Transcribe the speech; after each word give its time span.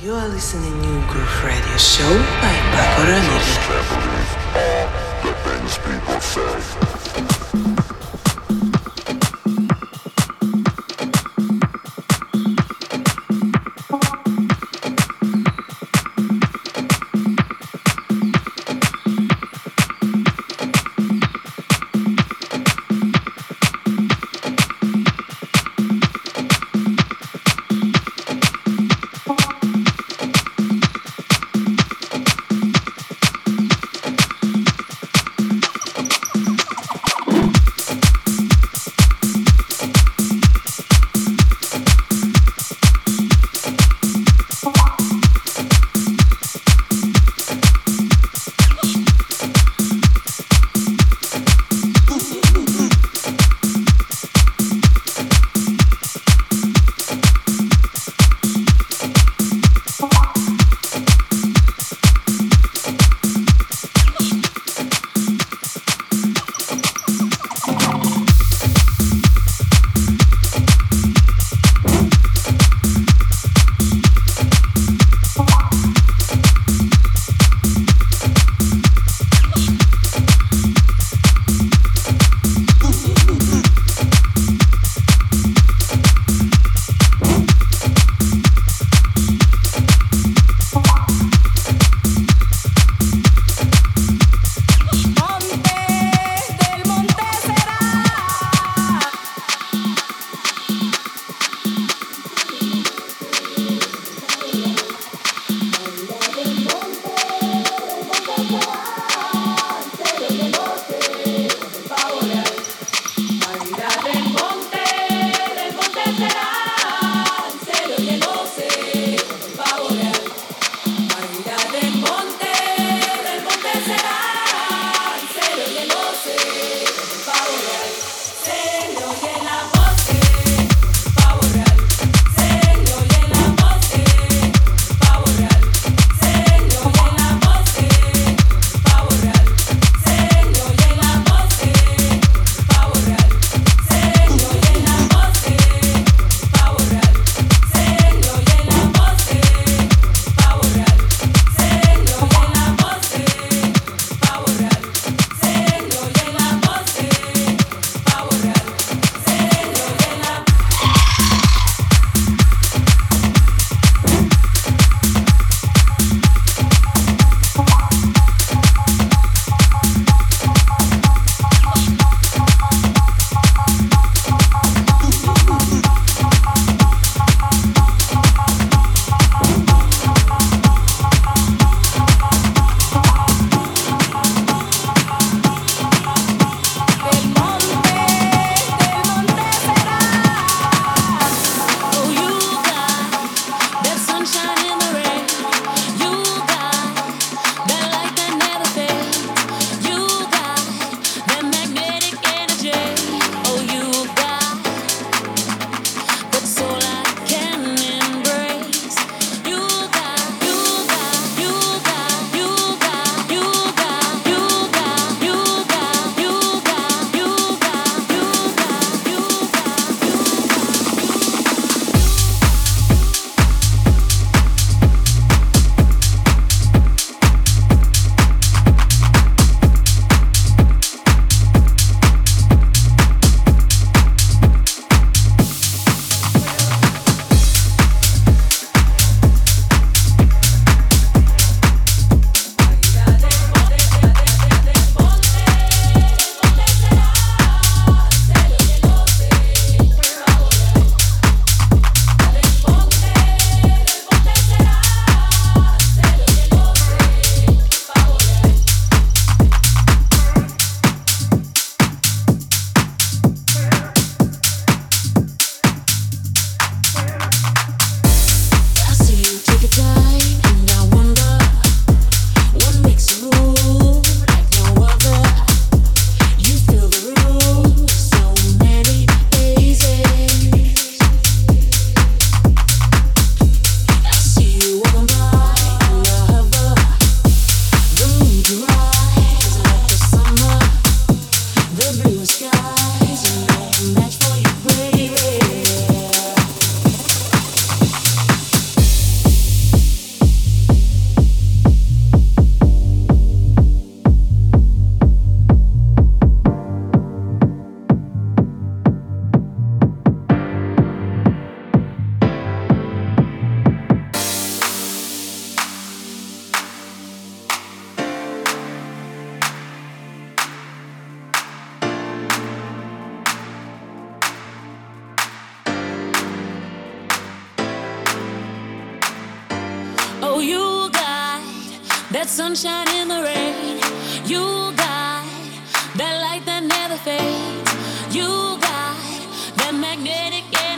You 0.00 0.14
are 0.14 0.28
listening 0.28 0.70
to 0.70 0.86
New 0.86 1.06
Groove 1.08 1.44
Radio 1.44 1.76
Show 1.76 2.08
by 2.40 2.54
Pako 2.70 3.02
Ramirez. 3.02 3.48
the 5.24 5.32
things 5.42 5.74
people 5.78 6.20
say. 6.20 7.47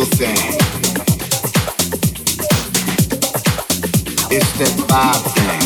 thing. 0.00 0.34
It's 4.30 4.52
that 4.58 4.72
vibe 4.88 5.34
thing. 5.34 5.61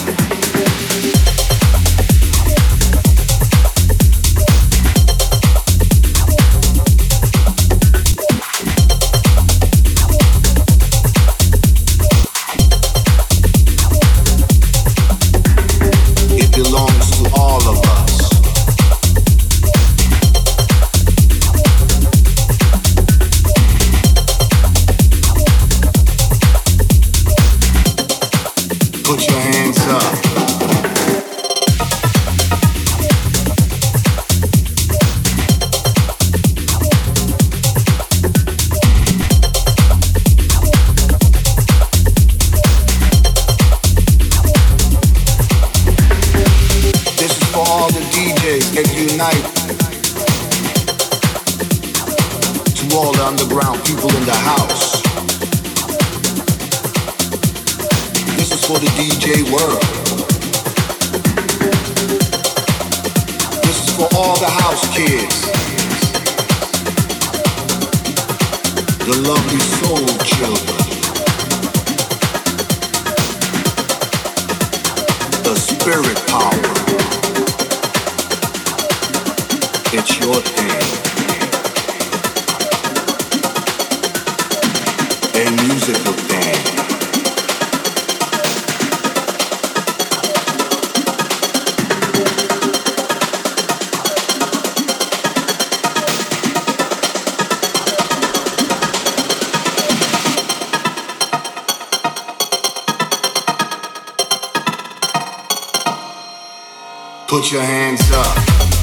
put 107.37 107.53
your 107.53 107.61
hands 107.61 108.11
up. 108.13 108.76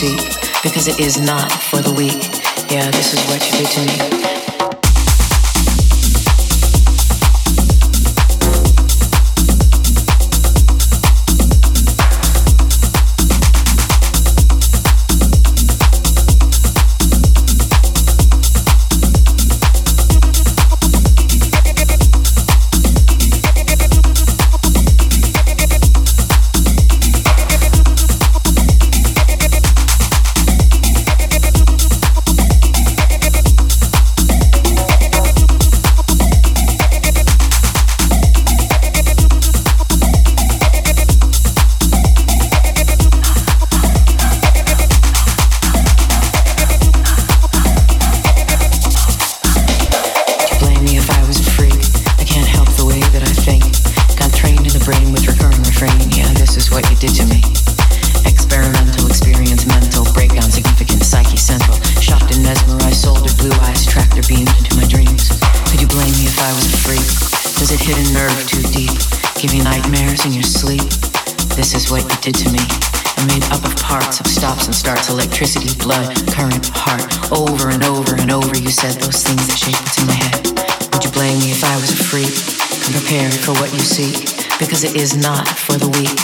seek 0.00 0.40
because 0.62 0.88
it 0.88 0.98
is 0.98 1.20
not 1.20 1.52
for 1.52 1.82
the 1.82 1.92
weak. 1.92 2.22
Yeah, 2.72 2.90
this 2.90 3.12
is 3.12 3.22
what 3.28 3.44
you 3.44 3.58
did 3.58 3.68
to 3.68 4.30
me. 4.34 4.39
Because 84.58 84.84
it 84.84 84.96
is 84.96 85.16
not 85.16 85.48
for 85.48 85.76
the 85.76 85.88
weak. 85.88 86.16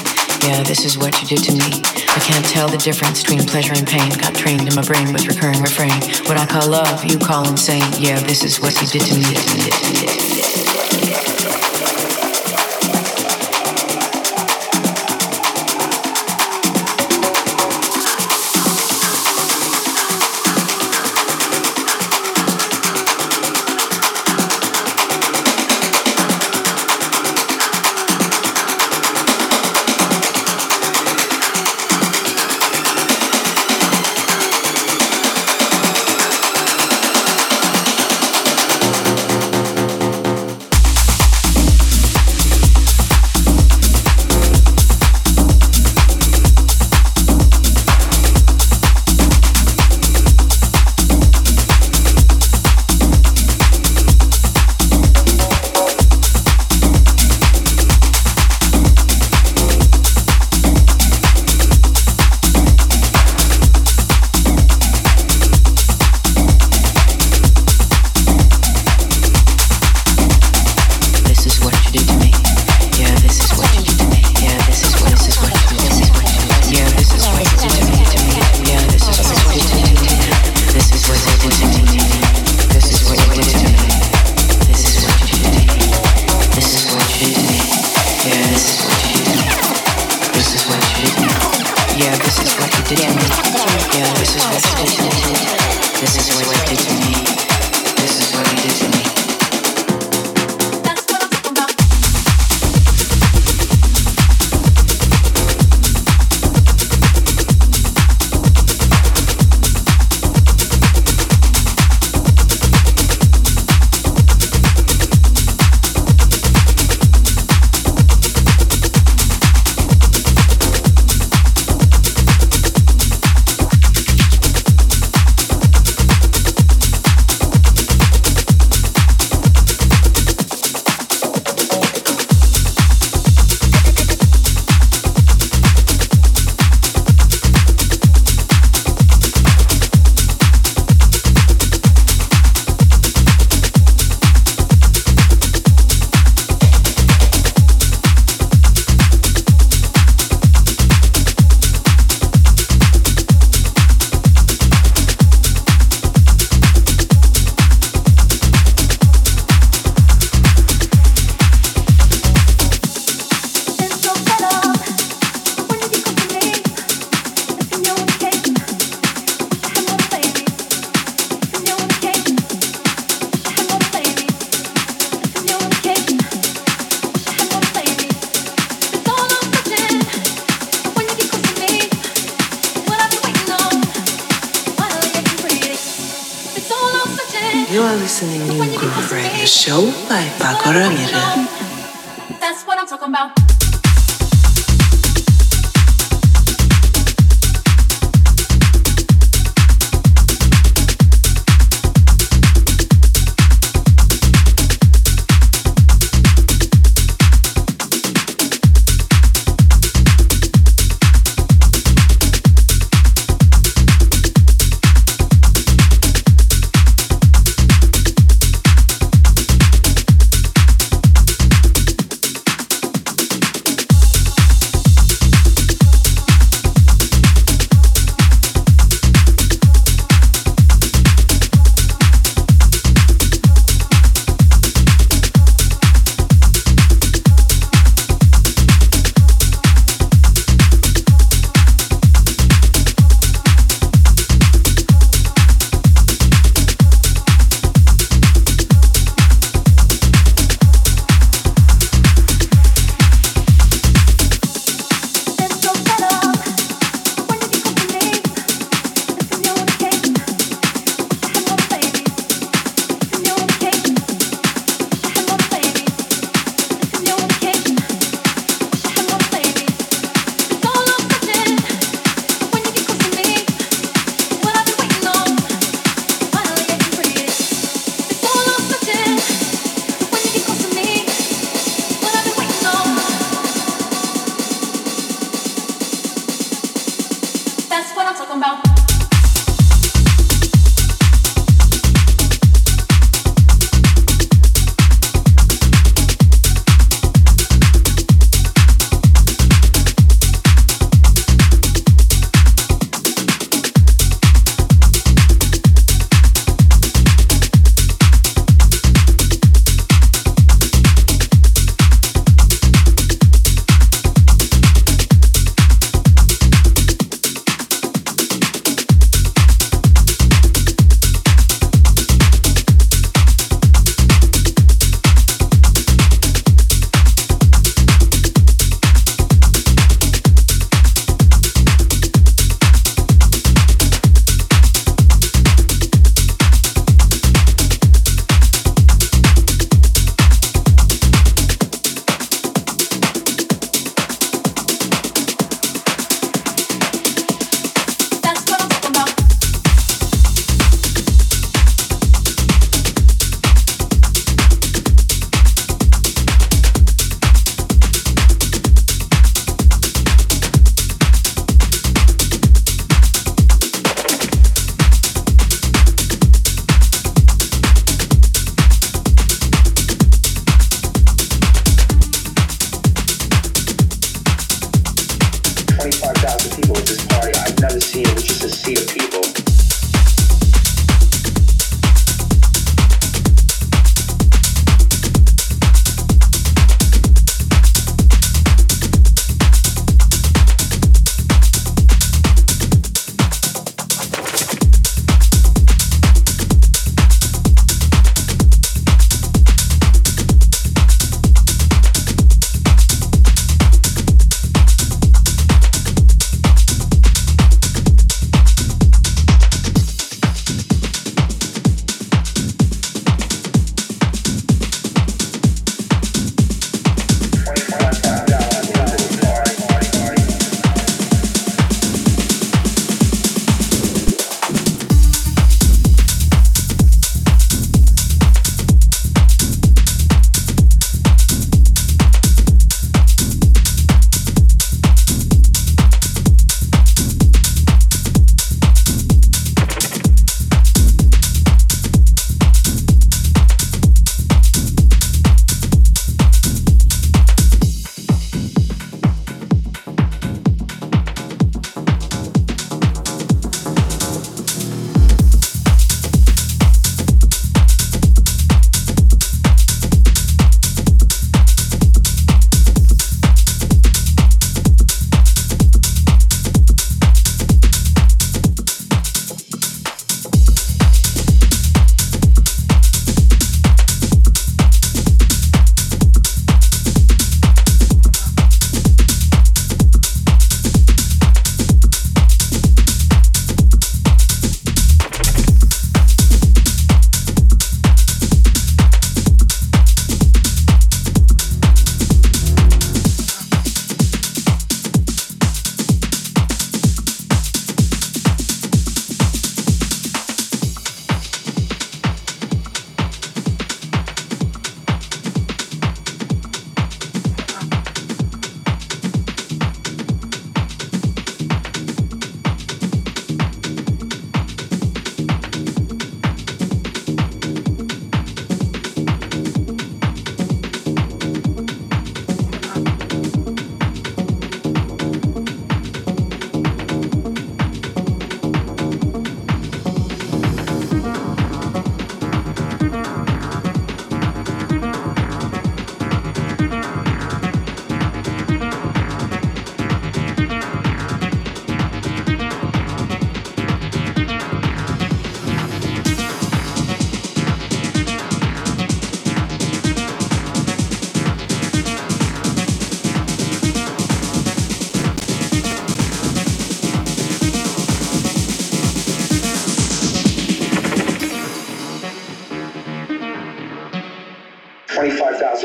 Yeah, 0.43 0.63
this 0.63 0.85
is 0.85 0.97
what 0.97 1.21
you 1.21 1.27
did 1.27 1.43
to 1.45 1.53
me. 1.53 1.83
I 2.15 2.21
can't 2.21 2.45
tell 2.45 2.69
the 2.69 2.79
difference 2.79 3.23
between 3.23 3.41
pleasure 3.41 3.75
and 3.75 3.87
pain. 3.87 4.11
Got 4.19 4.35
trained 4.35 4.69
in 4.69 4.75
my 4.75 4.83
brain 4.83 5.13
with 5.13 5.27
recurring 5.27 5.61
refrain. 5.61 6.01
What 6.27 6.39
I 6.39 6.47
call 6.47 6.71
love, 6.71 7.05
you 7.05 7.19
call 7.19 7.49
insane. 7.49 7.85
Yeah, 7.99 8.21
this 8.21 8.45
is 8.45 8.61
what 8.61 8.81
you 8.81 8.87
did 8.89 9.03
to 9.03 9.15
me. 9.15 10.56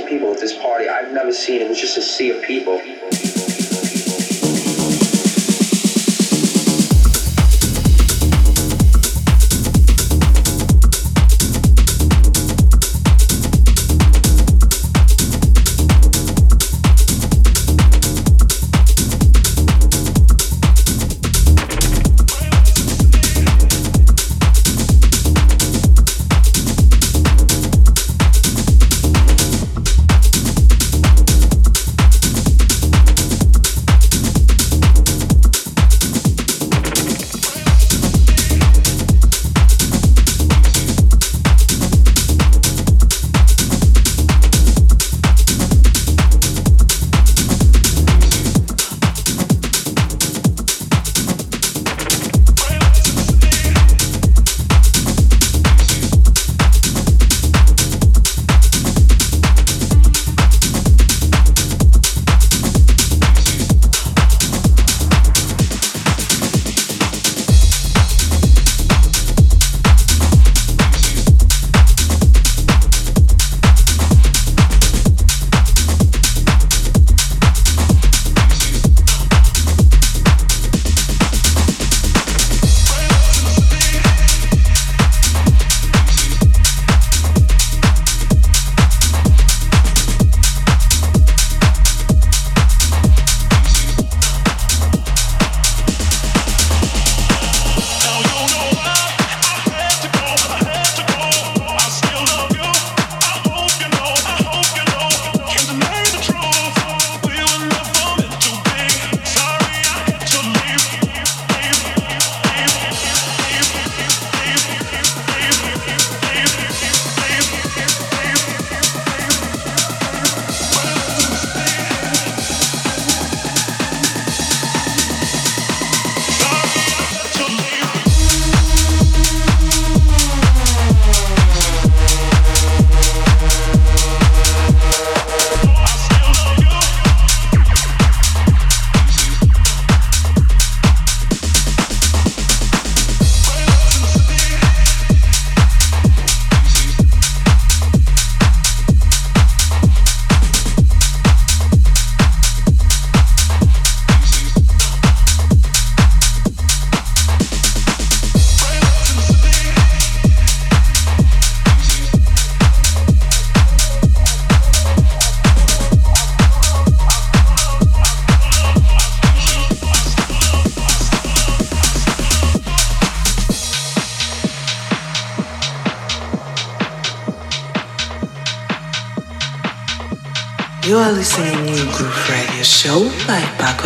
People 0.08 0.32
at 0.34 0.40
this 0.40 0.58
party. 0.58 0.88
I've 0.90 1.12
never 1.12 1.32
seen 1.32 1.62
it. 1.62 1.66
It 1.66 1.70
was 1.70 1.80
just 1.80 1.98
a 1.98 2.02
sea 2.02 2.32
of 2.32 2.44
people. 2.44 2.82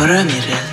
Pako 0.06 0.14
Ramirez. 0.14 0.65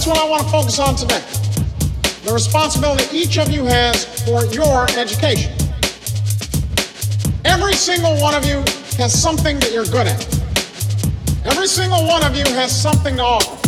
That's 0.00 0.08
what 0.08 0.18
I 0.18 0.30
want 0.30 0.42
to 0.44 0.48
focus 0.48 0.78
on 0.78 0.96
today. 0.96 1.20
The 2.24 2.32
responsibility 2.32 3.04
each 3.14 3.36
of 3.36 3.50
you 3.50 3.66
has 3.66 4.06
for 4.24 4.46
your 4.46 4.84
education. 4.98 5.52
Every 7.44 7.74
single 7.74 8.18
one 8.18 8.34
of 8.34 8.46
you 8.46 8.64
has 8.96 9.12
something 9.12 9.58
that 9.58 9.72
you're 9.74 9.84
good 9.84 10.06
at. 10.06 10.24
Every 11.44 11.66
single 11.66 12.06
one 12.08 12.24
of 12.24 12.34
you 12.34 12.44
has 12.54 12.74
something 12.74 13.16
to 13.16 13.22
offer. 13.22 13.59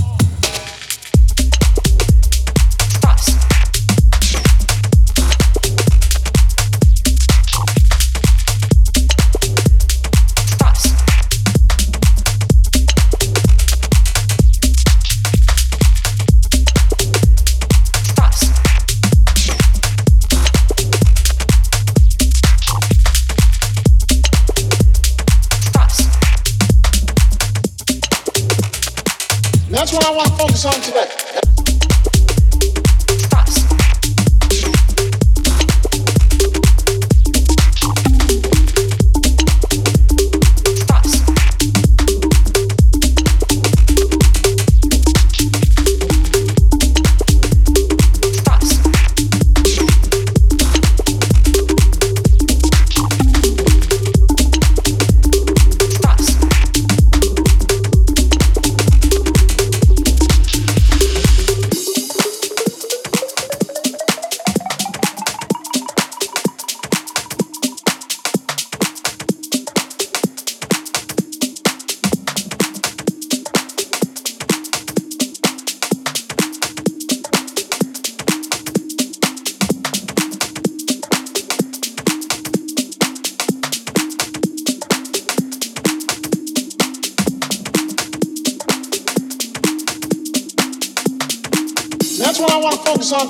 That's 93.13 93.29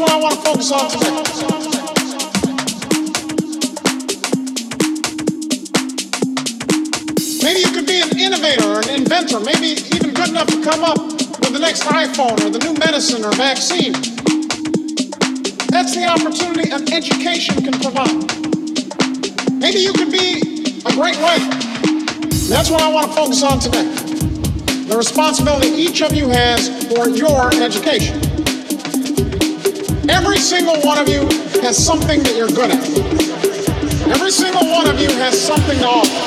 what 0.00 0.10
I 0.10 0.16
want 0.16 0.34
to 0.34 0.40
focus 0.42 0.72
on 0.72 0.90
today. 0.90 1.14
Maybe 7.44 7.60
you 7.60 7.70
could 7.70 7.86
be 7.86 8.00
an 8.00 8.18
innovator 8.18 8.66
or 8.66 8.80
an 8.80 8.90
inventor, 8.90 9.38
maybe 9.38 9.78
even 9.94 10.12
good 10.12 10.30
enough 10.30 10.48
to 10.48 10.60
come 10.64 10.82
up 10.82 10.98
with 10.98 11.52
the 11.52 11.60
next 11.60 11.84
iPhone 11.84 12.44
or 12.44 12.50
the 12.50 12.58
new 12.58 12.74
medicine 12.74 13.24
or 13.24 13.30
vaccine. 13.34 13.92
That's 15.70 15.94
the 15.94 16.08
opportunity 16.08 16.70
an 16.70 16.92
education 16.92 17.62
can 17.62 17.78
provide. 17.80 18.10
Maybe 19.52 19.78
you 19.78 19.92
could 19.92 20.10
be 20.10 20.82
a 20.84 20.92
great 20.94 21.16
writer. 21.18 21.63
That's 22.48 22.70
what 22.70 22.82
I 22.82 22.92
want 22.92 23.06
to 23.06 23.12
focus 23.12 23.42
on 23.42 23.58
today. 23.58 23.84
The 24.84 24.96
responsibility 24.96 25.68
each 25.68 26.02
of 26.02 26.14
you 26.14 26.28
has 26.28 26.68
for 26.88 27.08
your 27.08 27.48
education. 27.54 28.16
Every 30.10 30.36
single 30.36 30.78
one 30.82 30.98
of 30.98 31.08
you 31.08 31.20
has 31.62 31.82
something 31.82 32.22
that 32.22 32.34
you're 32.36 32.48
good 32.48 32.70
at. 32.70 34.14
Every 34.14 34.30
single 34.30 34.70
one 34.70 34.86
of 34.88 35.00
you 35.00 35.08
has 35.08 35.40
something 35.40 35.78
to 35.78 35.86
offer. 35.86 36.23